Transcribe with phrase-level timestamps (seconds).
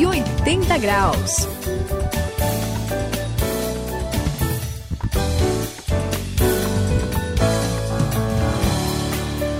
[0.00, 1.46] 180 graus.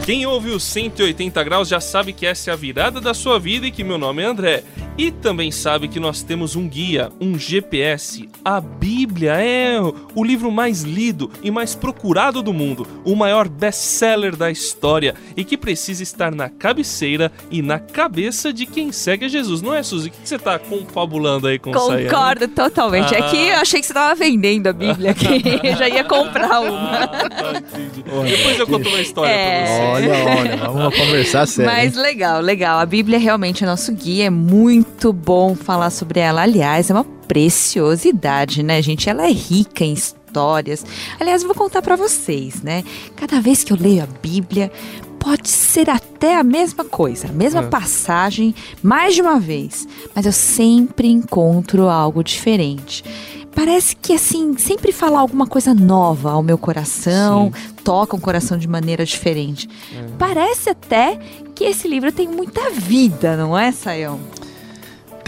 [0.06, 3.66] Quem ouve os 180 graus já sabe que essa é a virada da sua vida
[3.66, 4.64] e que meu nome é André.
[5.01, 8.29] E também sabe que nós temos um guia, um GPS.
[8.45, 9.80] A Bíblia é
[10.15, 15.43] o livro mais lido e mais procurado do mundo, o maior best-seller da história e
[15.43, 19.62] que precisa estar na cabeceira e na cabeça de quem segue a Jesus.
[19.62, 20.10] Não é, Suzy?
[20.10, 23.15] O que você está confabulando aí com o Concordo totalmente.
[23.15, 23.21] Ah.
[23.21, 25.43] É que eu achei que você estava vendendo a Bíblia aqui.
[25.65, 27.05] eu já ia comprar uma.
[27.05, 27.52] Ah, tá,
[28.23, 29.65] Depois eu conto uma história é...
[29.65, 29.80] pra você.
[29.80, 31.73] Olha, olha, vamos conversar sério.
[31.73, 32.79] Mas legal, legal.
[32.79, 36.43] A Bíblia realmente é nosso guia, é muito muito bom falar sobre ela.
[36.43, 39.09] Aliás, é uma preciosidade, né, gente?
[39.09, 40.85] Ela é rica em histórias.
[41.19, 42.85] Aliás, eu vou contar para vocês, né?
[43.16, 44.71] Cada vez que eu leio a Bíblia,
[45.19, 47.66] pode ser até a mesma coisa, a mesma é.
[47.66, 53.04] passagem, mais de uma vez, mas eu sempre encontro algo diferente.
[53.54, 57.75] Parece que assim, sempre fala alguma coisa nova ao meu coração, Sim.
[57.82, 59.69] toca um coração de maneira diferente.
[59.93, 60.04] É.
[60.19, 61.19] Parece até
[61.54, 64.21] que esse livro tem muita vida, não é, Sayão?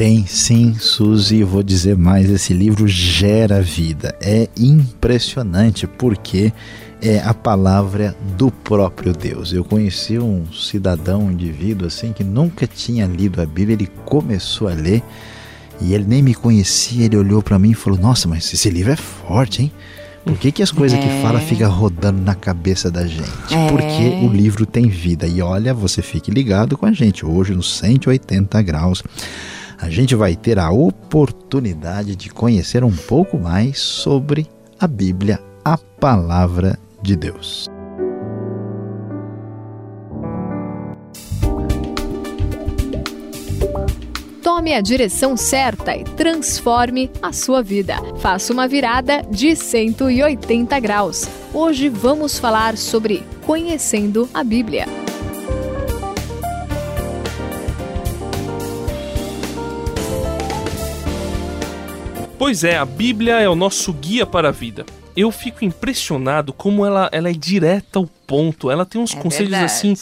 [0.02, 4.12] Tem sim, Suzy, vou dizer mais, esse livro gera vida.
[4.20, 6.52] É impressionante porque
[7.00, 9.52] é a palavra do próprio Deus.
[9.52, 14.66] Eu conheci um cidadão, um indivíduo assim que nunca tinha lido a Bíblia, ele começou
[14.66, 15.04] a ler
[15.80, 18.90] e ele nem me conhecia, ele olhou para mim e falou: "Nossa, mas esse livro
[18.90, 19.72] é forte, hein?"
[20.24, 21.00] Por que, que as coisas é.
[21.02, 23.54] que fala fica rodando na cabeça da gente?
[23.54, 23.68] É.
[23.70, 25.28] Porque o livro tem vida.
[25.28, 29.00] E olha, você fique ligado com a gente hoje no 180 graus
[29.82, 34.46] a gente vai ter a oportunidade de conhecer um pouco mais sobre
[34.78, 37.66] a Bíblia, a Palavra de Deus.
[44.40, 47.96] Tome a direção certa e transforme a sua vida.
[48.18, 51.28] Faça uma virada de 180 graus.
[51.52, 55.01] Hoje vamos falar sobre conhecendo a Bíblia.
[62.52, 64.84] Pois é, a Bíblia é o nosso guia para a vida.
[65.16, 68.70] Eu fico impressionado como ela, ela é direta ao ponto.
[68.70, 69.64] Ela tem uns é conselhos verdade.
[69.72, 69.94] assim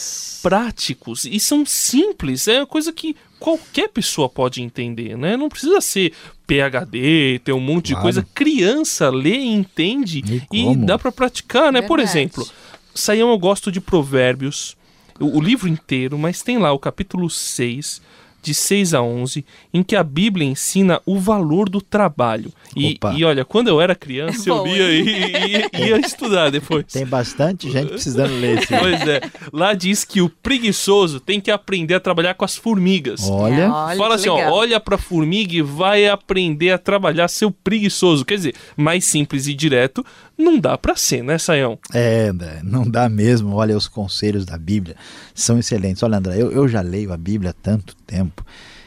[0.43, 2.49] práticos e são simples.
[2.49, 5.37] É uma coisa que qualquer pessoa pode entender, né?
[5.37, 6.11] Não precisa ser
[6.45, 7.99] PhD, ter um monte claro.
[7.99, 8.27] de coisa.
[8.35, 11.81] Criança lê e entende e, e dá para praticar, né?
[11.81, 12.45] Por exemplo,
[12.93, 14.75] Saião eu gosto de Provérbios,
[15.21, 18.01] o, o livro inteiro, mas tem lá o capítulo 6
[18.41, 22.51] de 6 a 11, em que a Bíblia ensina o valor do trabalho.
[22.75, 26.85] E, e olha, quando eu era criança, é eu lia e ia, ia, estudar depois.
[26.85, 28.67] Tem bastante gente precisando ler isso.
[28.67, 29.21] Pois é.
[29.53, 33.29] Lá diz que o preguiçoso tem que aprender a trabalhar com as formigas.
[33.29, 33.61] Olha.
[33.61, 38.25] É, olha Fala assim, ó, olha pra formiga e vai aprender a trabalhar seu preguiçoso.
[38.25, 40.05] Quer dizer, mais simples e direto,
[40.37, 41.77] não dá para ser, né, Saião?
[41.93, 43.55] É, né, não dá mesmo.
[43.55, 44.95] Olha, os conselhos da Bíblia
[45.33, 46.01] são excelentes.
[46.03, 48.30] Olha, André, eu, eu já leio a Bíblia há tanto tempo.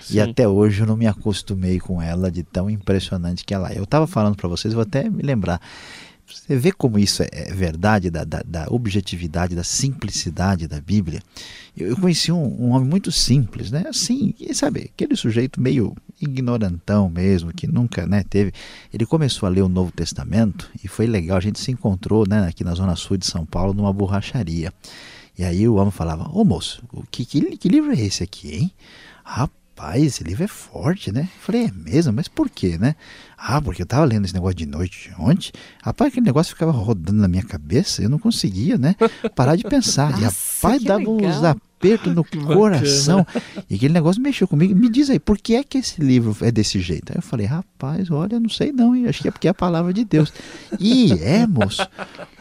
[0.00, 0.16] Sim.
[0.16, 3.78] E até hoje eu não me acostumei com ela de tão impressionante que ela é.
[3.78, 5.60] Eu estava falando para vocês, vou até me lembrar.
[6.26, 11.20] Você vê como isso é, é verdade, da, da, da objetividade, da simplicidade da Bíblia.
[11.76, 13.84] Eu, eu conheci um, um, homem muito simples, né?
[13.88, 18.52] Assim, sabe, aquele sujeito meio ignorantão mesmo, que nunca né, teve.
[18.92, 21.36] Ele começou a ler o Novo Testamento e foi legal.
[21.36, 24.72] A gente se encontrou né, aqui na Zona Sul de São Paulo numa borracharia.
[25.36, 28.72] E aí o homem falava: Ô moço, que, que, que livro é esse aqui, hein?
[29.24, 31.28] Rapaz esse livro é forte, né?
[31.40, 32.12] falei, é mesmo?
[32.12, 32.94] Mas por quê, né?
[33.36, 35.50] Ah, porque eu tava lendo esse negócio de noite ontem.
[35.82, 38.94] Rapaz, aquele negócio ficava rodando na minha cabeça, eu não conseguia, né?
[39.34, 40.12] Parar de pensar.
[40.12, 41.16] Nossa, e rapaz, dava legal.
[41.16, 43.26] uns aperto no coração.
[43.68, 44.74] E aquele negócio mexeu comigo.
[44.74, 47.12] Me diz aí, por que é que esse livro é desse jeito?
[47.12, 49.92] Aí eu falei, rapaz, olha, não sei não, acho que é porque é a palavra
[49.92, 50.32] de Deus.
[50.78, 51.86] E é, moço.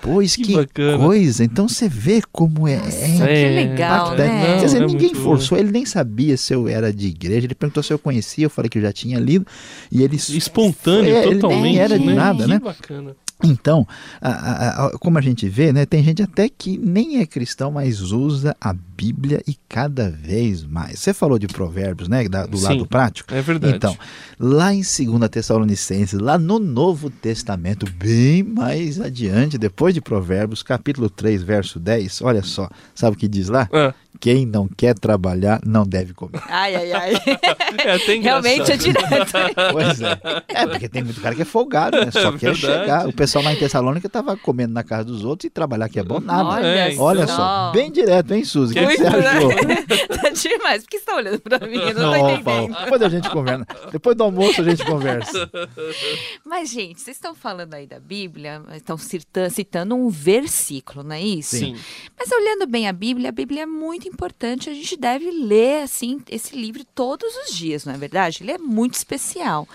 [0.04, 1.46] Pois que, que coisa.
[1.46, 2.76] Então você vê como é.
[2.76, 4.60] Nossa, é que legal, né?
[4.60, 7.48] Quer dizer, não, ninguém forçou, ele nem sabia se eu era de igreja.
[7.48, 9.48] Ele perguntou se eu conhecia, eu falei que eu já tinha lido.
[9.90, 10.18] E ele.
[10.18, 11.54] Espontâneo, é, totalmente.
[11.54, 12.14] Ele nem era de né?
[12.14, 12.60] nada, que né?
[12.60, 13.16] Bacana.
[13.44, 13.86] Então,
[14.22, 17.72] a, a, a, como a gente vê, né, tem gente até que nem é cristão,
[17.72, 21.00] mas usa a Bíblia e cada vez mais.
[21.00, 23.34] Você falou de provérbios, né, da, do Sim, lado prático?
[23.34, 23.76] É verdade.
[23.76, 23.98] Então,
[24.40, 31.10] lá em 2 Tessalonicenses, lá no Novo Testamento, bem mais adiante, depois de provérbios, capítulo
[31.10, 33.70] 3, verso 10, olha só, sabe o que diz lá?
[33.72, 33.94] É.
[34.20, 36.42] Quem não quer trabalhar não deve comer.
[36.48, 37.14] Ai, ai, ai.
[37.86, 39.34] É Realmente é direto.
[39.72, 40.18] Pois é.
[40.48, 42.12] É, porque tem muito cara que é folgado, né?
[42.12, 43.08] Só é quer chegar.
[43.08, 46.04] O pessoal lá em Tessalônica estava comendo na casa dos outros e trabalhar que é
[46.04, 46.50] bom nada.
[46.50, 47.36] Olha, É, Olha só.
[47.36, 48.72] só, bem direto, hein, Suzy?
[48.72, 49.50] O que, que Muito, você achou?
[49.50, 49.76] né?
[50.22, 50.84] tá demais.
[50.84, 51.76] Por que você tá olhando pra mim?
[51.78, 52.44] Eu não tô Não, entendendo.
[52.44, 53.66] Paulo, depois a gente conversa.
[53.92, 55.52] Depois do almoço a gente conversa.
[56.46, 61.22] Mas, gente, vocês estão falando aí da Bíblia, estão cita- citando um versículo, não é
[61.22, 61.58] isso?
[61.58, 61.76] Sim.
[62.18, 64.70] Mas olhando bem a Bíblia, a Bíblia é muito importante.
[64.70, 68.40] A gente deve ler, assim, esse livro todos os dias, não é verdade?
[68.42, 69.68] Ele é muito especial.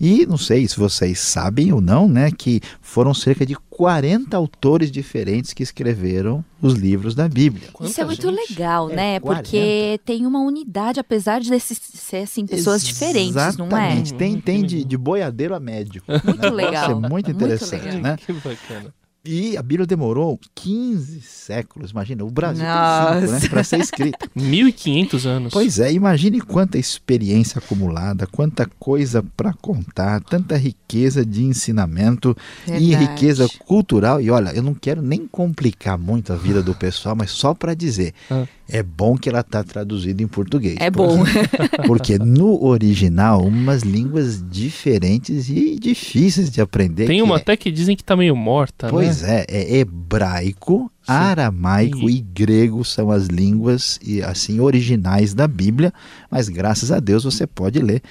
[0.00, 4.90] E não sei se vocês sabem ou não, né, que foram cerca de 40 autores
[4.90, 7.64] diferentes que escreveram os livros da Bíblia.
[7.64, 8.50] Isso Quanta é muito gente.
[8.50, 9.20] legal, É, né?
[9.20, 9.42] 40.
[9.42, 13.48] Porque tem uma unidade, apesar de ser assim, pessoas diferentes, não é?
[13.48, 14.14] Exatamente.
[14.14, 14.88] Tem, Muito tem de, legal.
[14.88, 16.06] de boiadeiro a médico.
[16.24, 16.50] Muito né?
[16.50, 16.72] legal.
[16.82, 18.00] Isso é muito Muito interessante, legal.
[18.02, 18.16] né?
[18.16, 18.94] Que bacana.
[19.30, 23.10] E a Bíblia demorou 15 séculos, imagina, o Brasil Nossa.
[23.18, 24.26] tem cinco, né, para ser escrita.
[24.34, 25.52] 1.500 anos.
[25.52, 32.34] Pois é, imagine quanta experiência acumulada, quanta coisa para contar, tanta riqueza de ensinamento
[32.66, 32.96] e Verdade.
[32.96, 34.18] riqueza cultural.
[34.20, 37.74] E olha, eu não quero nem complicar muito a vida do pessoal, mas só para
[37.74, 38.46] dizer, Ah.
[38.68, 40.76] é bom que ela está traduzida em português.
[40.80, 41.22] É bom.
[41.86, 47.06] Porque no original, umas línguas diferentes e difíceis de aprender.
[47.06, 49.17] Tem uma é- até que dizem que tá meio morta, Pois né?
[49.22, 51.12] É, é hebraico, Sim.
[51.12, 55.92] aramaico E- e grego são as línguas e assim originais da Bíblia,
[56.30, 58.02] mas graças a Deus você pode ler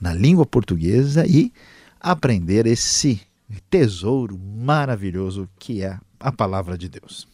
[0.00, 1.52] na língua portuguesa e
[2.00, 3.20] aprender esse
[3.70, 7.26] tesouro maravilhoso que é a palavra de Deus.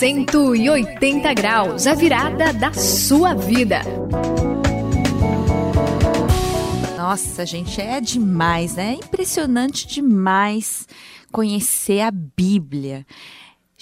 [0.00, 3.82] 180 graus, a virada da sua vida.
[7.10, 8.92] Nossa, gente, é demais, né?
[8.92, 10.86] É impressionante demais
[11.32, 13.04] conhecer a Bíblia.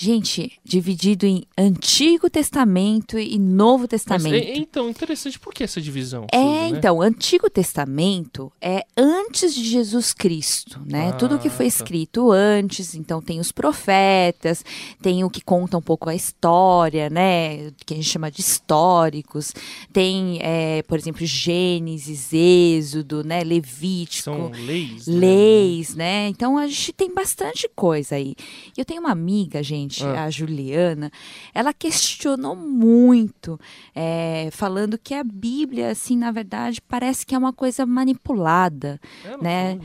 [0.00, 4.32] Gente, dividido em Antigo Testamento e Novo Mas, Testamento.
[4.36, 5.40] é- então, interessante.
[5.40, 6.24] Por que essa divisão?
[6.32, 6.78] É, Suzy, né?
[6.78, 11.08] então, Antigo Testamento é antes de Jesus Cristo, né?
[11.08, 11.70] Ah, Tudo que foi tá.
[11.76, 14.64] escrito antes, então tem os profetas,
[15.02, 17.72] tem o que conta um pouco a história, né?
[17.84, 19.52] Que a gente chama de históricos.
[19.92, 23.42] Tem, é, por exemplo, Gênesis, Êxodo, né?
[23.42, 25.08] Levítico São leis.
[25.08, 25.18] né?
[25.18, 26.28] leis, né?
[26.28, 28.36] Então a gente tem bastante coisa aí.
[28.76, 30.24] Eu tenho uma amiga, gente, Ah.
[30.24, 31.10] a Juliana,
[31.54, 33.58] ela questionou muito,
[33.94, 39.00] é, falando que a Bíblia, assim, na verdade, parece que é uma coisa manipulada.
[39.24, 39.78] Ela né?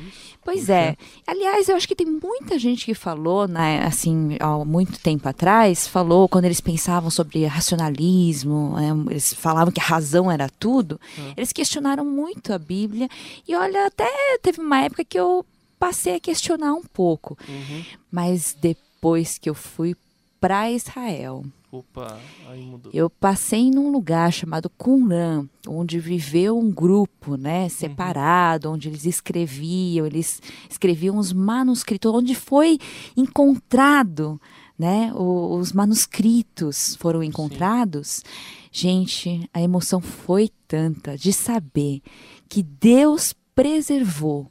[0.43, 0.95] Pois é.
[1.25, 5.87] Aliás, eu acho que tem muita gente que falou, né, assim, há muito tempo atrás,
[5.87, 11.33] falou quando eles pensavam sobre racionalismo, né, eles falavam que a razão era tudo, Ah.
[11.37, 13.07] eles questionaram muito a Bíblia.
[13.47, 14.07] E olha, até
[14.41, 15.45] teve uma época que eu
[15.79, 17.37] passei a questionar um pouco.
[17.47, 17.83] Uhum.
[18.11, 18.92] Mas depois
[19.39, 19.95] que eu fui
[20.39, 22.19] para Israel, Opa,
[22.49, 22.91] aí mudou.
[22.93, 30.05] eu passei num lugar chamado Qumran, onde viveu um grupo, né, separado, onde eles escreviam,
[30.05, 32.77] eles escreviam os manuscritos, onde foi
[33.15, 34.39] encontrado,
[34.77, 38.23] né, o- os manuscritos foram encontrados.
[38.71, 42.01] Gente, a emoção foi tanta de saber
[42.49, 44.49] que Deus preservou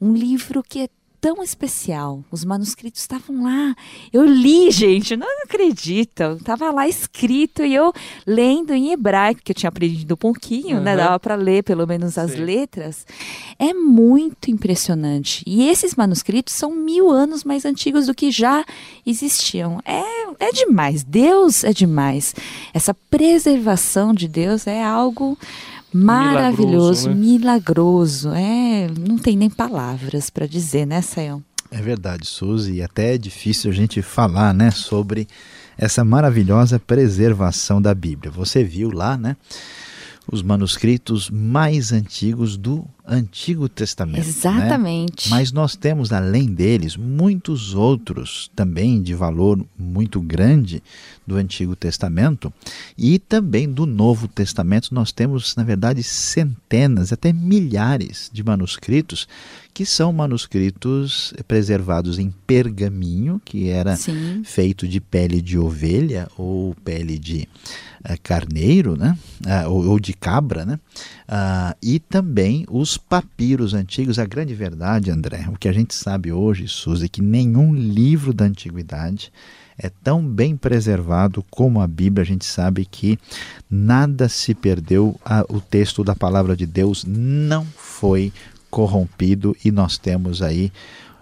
[0.00, 0.88] um livro que é
[1.24, 2.22] tão especial.
[2.30, 3.74] Os manuscritos estavam lá.
[4.12, 6.36] Eu li, gente, não acredito.
[6.38, 7.94] Estava lá escrito e eu
[8.26, 10.82] lendo em hebraico, que eu tinha aprendido um pouquinho, uhum.
[10.82, 10.94] né?
[10.94, 12.44] Dava para ler pelo menos as Sim.
[12.44, 13.06] letras.
[13.58, 15.42] É muito impressionante.
[15.46, 18.62] E esses manuscritos são mil anos mais antigos do que já
[19.06, 19.80] existiam.
[19.82, 21.02] É, é demais.
[21.02, 22.34] Deus é demais.
[22.74, 25.38] Essa preservação de Deus é algo
[25.94, 27.14] maravilhoso, milagroso, né?
[27.14, 28.30] milagroso.
[28.30, 31.42] É, não tem nem palavras para dizer, né, Sayão?
[31.70, 35.26] É verdade, Suzy, e até é difícil a gente falar, né, sobre
[35.76, 38.30] essa maravilhosa preservação da Bíblia.
[38.30, 39.36] Você viu lá, né,
[40.30, 44.24] os manuscritos mais antigos do Antigo Testamento.
[44.24, 44.28] Né?
[44.28, 45.28] Exatamente.
[45.28, 45.36] Né?
[45.36, 50.82] Mas nós temos, além deles, muitos outros também de valor muito grande
[51.26, 52.52] do Antigo Testamento
[52.96, 54.94] e também do Novo Testamento.
[54.94, 59.28] Nós temos, na verdade, centenas, até milhares de manuscritos
[59.74, 64.42] que são manuscritos preservados em pergaminho, que era Sim.
[64.44, 67.48] feito de pele de ovelha ou pele de
[68.04, 69.18] uh, carneiro, né?
[69.44, 70.78] Uh, ou, ou, de cabra, né?
[71.28, 74.18] Uh, e também os papiros antigos.
[74.18, 78.32] A grande verdade, André, o que a gente sabe hoje, Suzy, é que nenhum livro
[78.32, 79.32] da antiguidade
[79.78, 82.22] é tão bem preservado como a Bíblia.
[82.22, 83.18] A gente sabe que
[83.68, 85.18] nada se perdeu,
[85.48, 88.32] o texto da palavra de Deus não foi
[88.70, 90.72] corrompido e nós temos aí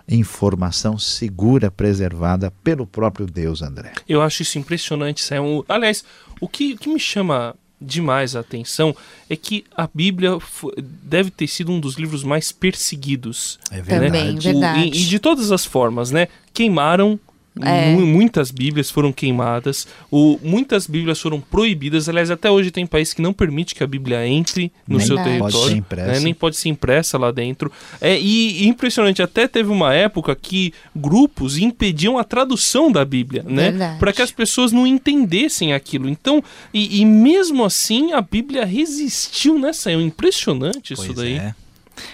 [0.08, 3.92] informação segura, preservada pelo próprio Deus, André.
[4.08, 5.42] Eu acho isso impressionante, Sam.
[5.68, 6.04] Aliás,
[6.40, 8.94] o que, o que me chama demais a atenção
[9.28, 10.38] é que a Bíblia
[10.78, 13.58] deve ter sido um dos livros mais perseguidos.
[13.70, 14.06] É verdade.
[14.06, 14.80] Também, verdade.
[14.80, 16.28] O, e, e de todas as formas, né?
[16.54, 17.18] Queimaram
[17.60, 17.94] é.
[17.94, 22.08] Muitas Bíblias foram queimadas, o, muitas Bíblias foram proibidas.
[22.08, 25.16] Aliás, até hoje tem país que não permite que a Bíblia entre no nem seu
[25.16, 25.52] território.
[25.52, 26.12] Pode ser impressa.
[26.12, 26.20] Né?
[26.20, 27.70] Nem pode ser impressa lá dentro.
[28.00, 33.44] É, e, e, impressionante, até teve uma época que grupos impediam a tradução da Bíblia,
[33.46, 33.96] né?
[33.98, 36.08] Para que as pessoas não entendessem aquilo.
[36.08, 36.42] Então,
[36.72, 39.90] e, e, mesmo assim, a Bíblia resistiu nessa.
[39.90, 41.34] É impressionante pois isso daí.
[41.34, 41.54] É.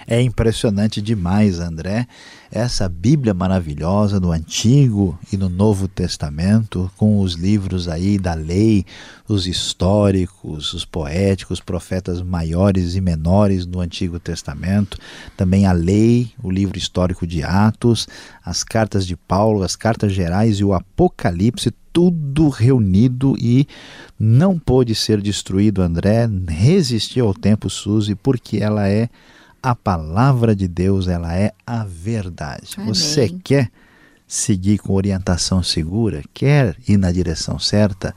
[0.06, 2.06] É impressionante demais, André,
[2.50, 8.86] essa Bíblia maravilhosa no Antigo e no Novo Testamento, com os livros aí da lei,
[9.28, 14.98] os históricos, os poéticos, profetas maiores e menores no Antigo Testamento,
[15.36, 18.08] também a lei, o livro histórico de Atos,
[18.42, 23.66] as cartas de Paulo, as cartas gerais e o Apocalipse, tudo reunido e
[24.18, 29.08] não pôde ser destruído, André, resistiu ao tempo, Suzy, porque ela é
[29.62, 32.74] a palavra de Deus, ela é a verdade.
[32.76, 32.88] Amém.
[32.88, 33.70] Você quer
[34.26, 36.22] seguir com orientação segura?
[36.32, 38.14] Quer ir na direção certa?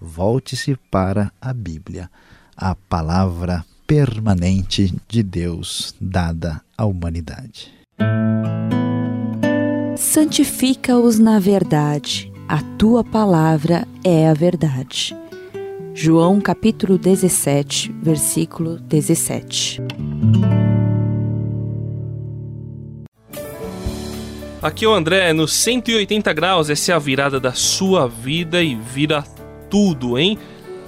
[0.00, 2.10] Volte-se para a Bíblia,
[2.56, 7.72] a palavra permanente de Deus dada à humanidade.
[9.96, 15.16] Santifica-os na verdade, a tua palavra é a verdade.
[15.94, 19.80] João capítulo 17, versículo 17.
[24.64, 28.74] Aqui é o André, no 180 graus, essa é a virada da sua vida e
[28.74, 29.22] vira
[29.68, 30.38] tudo, hein?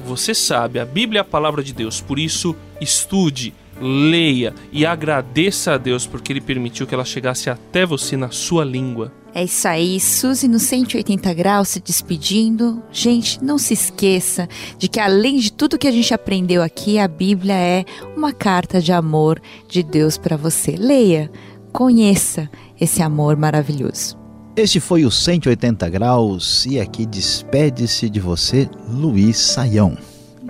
[0.06, 5.72] Você sabe, a Bíblia é a palavra de Deus, por isso estude, leia e agradeça
[5.72, 9.12] a Deus porque Ele permitiu que ela chegasse até você na sua língua.
[9.34, 12.82] É isso aí, Suzy no 180 graus se despedindo.
[12.90, 17.06] Gente, não se esqueça de que além de tudo que a gente aprendeu aqui, a
[17.06, 17.84] Bíblia é
[18.16, 20.76] uma carta de amor de Deus para você.
[20.78, 21.30] Leia,
[21.74, 22.48] conheça
[22.80, 24.16] esse amor maravilhoso.
[24.56, 29.96] Este foi o 180 graus e aqui despede-se de você Luiz Saião.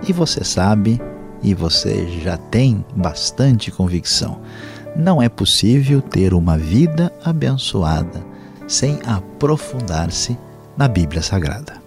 [0.07, 1.01] E você sabe,
[1.43, 4.39] e você já tem bastante convicção,
[4.95, 8.25] não é possível ter uma vida abençoada
[8.67, 10.37] sem aprofundar-se
[10.77, 11.86] na Bíblia Sagrada.